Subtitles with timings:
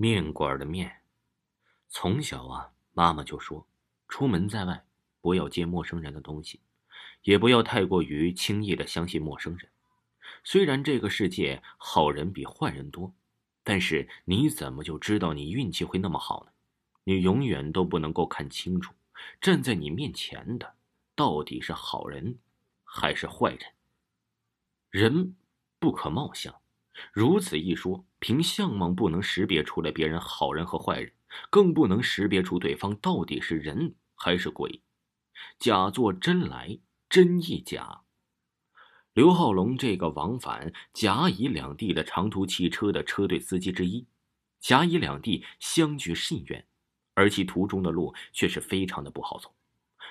[0.00, 1.02] 面馆的面。
[1.90, 3.66] 从小啊，妈妈就说，
[4.08, 4.82] 出门在外
[5.20, 6.58] 不要接陌生人的东西，
[7.24, 9.68] 也不要太过于轻易的相信陌生人。
[10.42, 13.12] 虽然这个世界好人比坏人多，
[13.62, 16.52] 但是你怎么就知道你运气会那么好呢？
[17.04, 18.94] 你永远都不能够看清楚，
[19.38, 20.76] 站在你面前的
[21.14, 22.38] 到底是好人
[22.84, 23.60] 还是坏人。
[24.88, 25.36] 人
[25.78, 26.58] 不可貌相，
[27.12, 31.12] 如此一说，凭相貌不能识别出来别人好人和坏人，
[31.48, 34.82] 更不能识别出对方到底是人还是鬼。
[35.58, 36.78] 假作真来，
[37.08, 38.02] 真亦假。
[39.14, 44.06] 刘浩龙这个往返甲乙两地的长途汽车的车队司机之一，
[44.60, 46.66] 甲乙两地相距甚远，
[47.14, 49.52] 而其途中的路却是非常的不好走，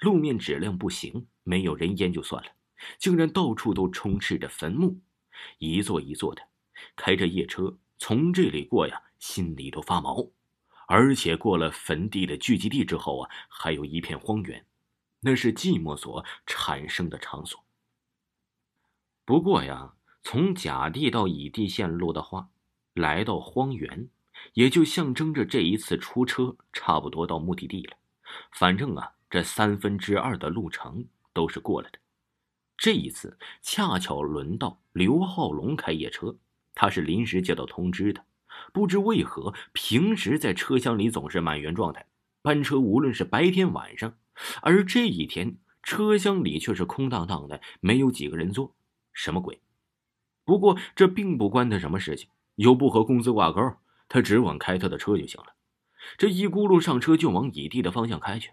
[0.00, 2.50] 路面质量不行，没有人烟就算了，
[2.98, 4.98] 竟然到处都充斥着坟墓，
[5.58, 6.42] 一座一座的。
[6.96, 10.26] 开着夜车从这里过呀，心里都发毛。
[10.88, 14.64] 而且过了坟地的聚集地之后啊，还有一片荒原，
[15.20, 17.62] 那是寂寞所产生的场所。
[19.26, 22.48] 不过呀，从甲地到乙地线路的话，
[22.94, 24.08] 来到荒原，
[24.54, 27.96] 也就象征着这一次出车差不多到目的地了。
[28.50, 31.98] 反正啊，这三分之二的路程都是过了的。
[32.78, 36.34] 这一次恰巧轮到刘浩龙开夜车，
[36.80, 38.24] 他是临时接到通知的。
[38.72, 42.06] 不知为何，平时在车厢里总是满员状态，
[42.40, 44.16] 班车无论是白天晚上，
[44.62, 48.74] 而这一天车厢里却是空荡荡的，没有几个人坐。
[49.12, 49.60] 什么鬼？
[50.46, 53.60] 不过这并不关他什么事情，又不和公司挂钩，
[54.08, 55.48] 他只管开他的车就行了。
[56.16, 58.52] 这一咕噜上车就往乙地的方向开去。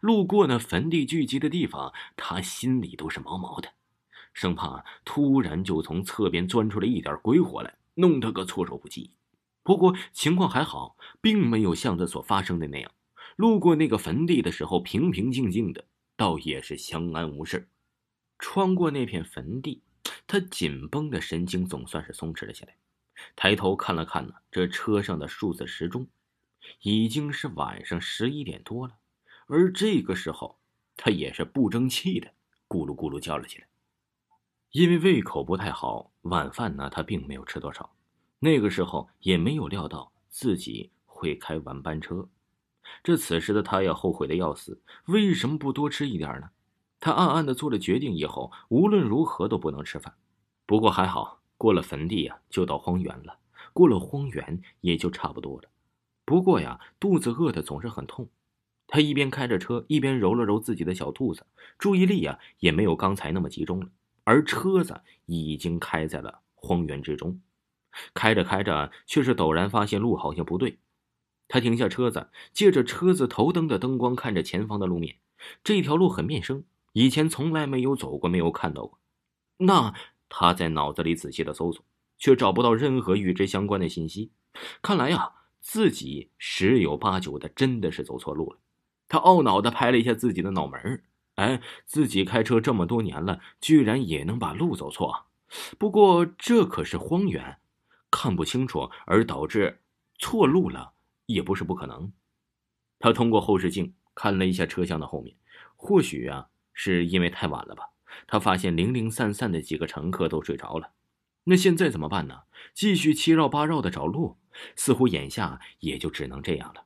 [0.00, 3.68] 路过那坟地聚集的地方，他心里都是毛毛的，
[4.36, 9.10] 生怕突然就从侧边钻出来一点鬼火来，弄他个措手不及。
[9.62, 12.92] 不过情况还好，并没有像他所发生的那样。
[13.36, 15.86] 路过那个坟地的时候，平平静静的，
[16.18, 17.70] 倒也是相安无事。
[18.38, 19.82] 穿过那片坟地。
[20.28, 22.76] 他紧绷的神经总算是松弛了下来，
[23.34, 26.06] 抬头看了看呢，这车上的数字时钟，
[26.82, 28.94] 已经是晚上十一点多了。
[29.46, 30.58] 而这个时候，
[30.96, 32.28] 他也是不争气的
[32.68, 33.68] 咕噜咕噜叫了起来。
[34.76, 37.96] 因为胃口不太好，晚饭呢他并没有吃多少。
[38.38, 42.28] 那个时候也没有料到自己会开晚班车，
[43.02, 46.50] 这此时的他呀后悔的要死，为什么不多吃一点呢？
[47.00, 50.12] 他暗暗的做了决定，以后无论如何都不能吃饭。
[50.66, 53.38] 不过还好，过了坟地呀，就到荒原了。
[53.72, 55.70] 过了荒原，也就差不多了。
[56.26, 58.28] 不过呀，肚子饿的总是很痛。
[58.86, 61.46] 他一边开着车，一边揉了揉自己的小肚子，
[61.78, 63.88] 注意力呀也没有刚才那么集中了。
[64.26, 67.40] 而车子已经开在了荒原之中，
[68.12, 70.80] 开着开着，却是陡然发现路好像不对。
[71.46, 75.18] 他停下车子，借着车子头灯的灯光，看着前方的路面。
[75.62, 76.64] 这条路很面生。
[76.92, 78.98] 以前从来没有走过，没有看到过。
[79.58, 79.94] 那
[80.28, 81.84] 他在脑子里仔细的搜索，
[82.18, 84.32] 却找不到任何与之相关的信息。
[84.82, 88.58] 看来呀，自己十有八九的真的是走错路了。
[89.06, 91.04] 他懊恼的拍了一下自己的脑门
[91.36, 95.26] 哎，自己开车这么多年了，居然也能把路走错。
[95.78, 97.58] 不过这可是荒原，
[98.10, 99.80] 看不清楚而导致
[100.18, 100.92] 错路了，
[101.24, 102.12] 也不是不可能。
[102.98, 105.36] 他通过后视镜看了一下车厢的后面，
[105.74, 106.48] 或许啊。
[106.78, 107.88] 是因为太晚了吧？
[108.26, 110.90] 他发现零零散散的几个乘客都睡着了，
[111.44, 112.42] 那现在怎么办呢？
[112.74, 114.36] 继续七绕八绕的找路，
[114.76, 116.84] 似乎眼下也就只能这样了。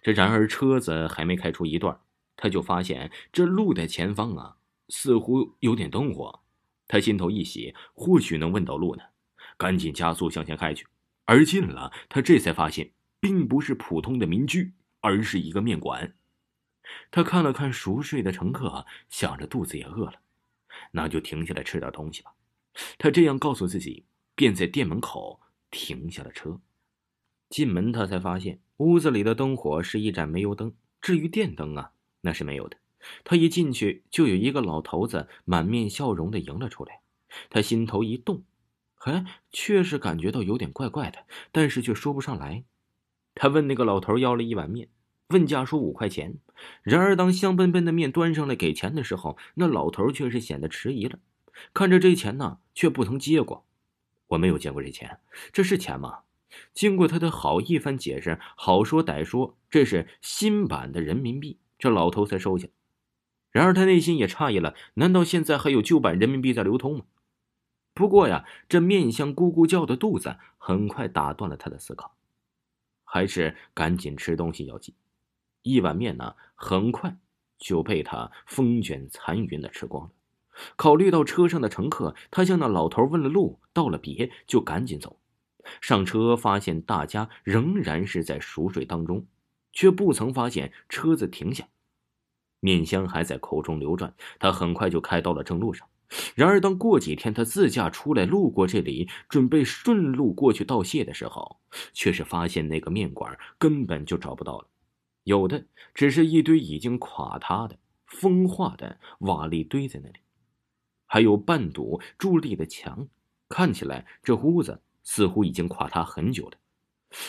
[0.00, 1.98] 这然而车子还没开出一段，
[2.44, 4.56] 他就发现这路的前方啊，
[4.90, 6.40] 似乎有点灯火。
[6.86, 9.02] 他心头一喜，或许能问到路呢，
[9.56, 10.86] 赶紧加速向前开去。
[11.24, 16.14] 而近了，他这才发现，并不是普通的民居，而是一个面馆。
[17.10, 20.20] 他看了看熟睡的乘客，想着肚子也饿了，
[20.90, 22.34] 那就停下来吃点东西吧。
[22.98, 24.04] 他这样告诉自己，
[24.34, 25.40] 便在店门口
[25.70, 26.60] 停下了车。
[27.48, 31.92] 进门，他才发现屋子里的灯火是一盏煤油灯，至于电灯啊，
[32.24, 32.76] 那是没有的。
[33.22, 37.00] 他一进去，就有一个老头子满面笑容的迎了出来。
[37.50, 38.42] 他心头一动，
[39.04, 42.64] 哎，确实感觉到有点怪怪的，但是却说不上来。
[43.34, 44.88] 他问那个老头要了一碗面。
[45.28, 46.36] 问价说五块钱，
[46.82, 51.18] 然而当香喷喷的面端上来给钱的时候，那老头却是显得迟疑了。
[51.72, 53.66] 看着这钱呢，却不曾接过。
[54.28, 55.18] 我没有见过这钱，
[55.50, 56.20] 这是钱吗？
[56.72, 62.68] 经过他的好一番解释，好说歹说，这是新版的人民币，这老头才收下。
[63.50, 67.04] 然而他内心也诧异了，难道现在还有旧版人民币在流通吗？
[67.92, 72.16] 不过呀，这面相咕咕叫的肚子很快打断了他的思考。
[73.04, 74.92] 还是赶紧吃东西要紧。
[75.62, 77.16] 一碗面呢，很快
[77.58, 80.10] 就被他风卷残云的吃光了。
[80.74, 85.20] 考虑到车上的乘客，他向那老头问了路，道了别，就赶紧走。
[85.80, 89.26] 上车发现大家仍然是在熟睡当中，
[89.74, 91.68] 却不曾发现车子停下。
[92.60, 95.86] 面香还在口中流转，他很快就开到了正路上。
[96.34, 101.60] 然而，当过几天他自驾出来路过这里，准备顺路过去道谢的时候，
[101.92, 104.68] 却是发现那个面馆根本就找不到了，
[105.24, 110.20] 有的只是一堆已经垮塌的、风化的瓦砾堆在那里，
[111.06, 113.08] 还有半堵伫立的墙，
[113.48, 116.58] 看起来这屋子似乎已经垮塌很久了。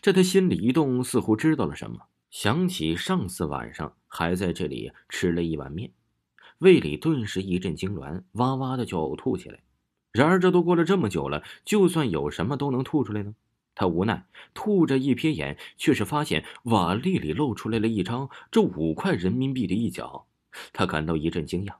[0.00, 5.90] 这他心里一动，似乎知道了什么，想起上次晚上还在这里吃了一碗面。
[6.58, 9.60] 胃里顿时一阵痉挛，哇哇的就呕吐起来。
[10.12, 13.34] 然而这都过了这么久了，就算有什么都能吐出来呢？
[13.74, 20.26] 他无奈吐着一瞥眼，却是发现瓦砾里露出来了一张这五块人民币的一角。
[20.72, 21.74] 他感到一阵惊讶，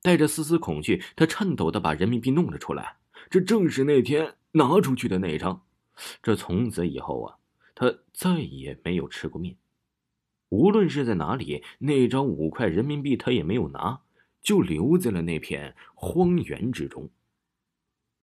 [0.00, 2.96] 带着丝丝恐惧，他颤抖的把人民币弄了出来。
[3.28, 5.62] 这正是那天拿出去的那张。
[6.22, 7.36] 这从此以后啊，
[7.74, 9.56] 他再也没有吃过面。
[10.52, 14.00] 无论是在哪里，那张五块人民币他也没有拿。
[14.42, 17.08] 就留在了那片荒原之中。